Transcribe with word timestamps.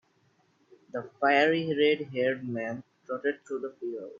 The 0.91 1.11
fiery 1.19 1.75
red-haired 1.77 2.49
man 2.49 2.81
trotted 3.05 3.45
through 3.45 3.59
the 3.59 3.75
field. 3.79 4.09